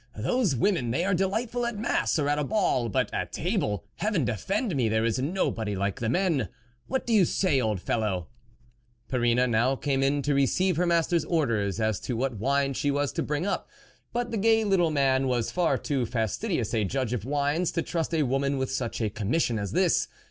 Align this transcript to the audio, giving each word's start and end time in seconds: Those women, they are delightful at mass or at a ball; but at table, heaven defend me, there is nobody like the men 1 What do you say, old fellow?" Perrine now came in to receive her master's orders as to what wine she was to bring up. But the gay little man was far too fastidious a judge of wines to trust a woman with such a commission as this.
Those 0.17 0.55
women, 0.55 0.89
they 0.89 1.05
are 1.05 1.13
delightful 1.13 1.63
at 1.63 1.77
mass 1.77 2.17
or 2.17 2.27
at 2.27 2.39
a 2.39 2.43
ball; 2.43 2.89
but 2.89 3.13
at 3.13 3.31
table, 3.31 3.85
heaven 3.97 4.25
defend 4.25 4.75
me, 4.75 4.89
there 4.89 5.05
is 5.05 5.19
nobody 5.19 5.75
like 5.75 5.99
the 5.99 6.09
men 6.09 6.37
1 6.39 6.49
What 6.87 7.05
do 7.05 7.13
you 7.13 7.23
say, 7.23 7.61
old 7.61 7.79
fellow?" 7.79 8.27
Perrine 9.09 9.51
now 9.51 9.75
came 9.75 10.01
in 10.01 10.23
to 10.23 10.33
receive 10.33 10.77
her 10.77 10.87
master's 10.87 11.23
orders 11.25 11.79
as 11.79 11.99
to 11.99 12.17
what 12.17 12.39
wine 12.39 12.73
she 12.73 12.89
was 12.89 13.11
to 13.11 13.21
bring 13.21 13.45
up. 13.45 13.69
But 14.11 14.31
the 14.31 14.37
gay 14.37 14.63
little 14.63 14.89
man 14.89 15.27
was 15.27 15.51
far 15.51 15.77
too 15.77 16.07
fastidious 16.07 16.73
a 16.73 16.83
judge 16.83 17.13
of 17.13 17.23
wines 17.23 17.69
to 17.73 17.83
trust 17.83 18.11
a 18.15 18.23
woman 18.23 18.57
with 18.57 18.71
such 18.71 19.01
a 19.01 19.09
commission 19.11 19.59
as 19.59 19.71
this. 19.71 20.07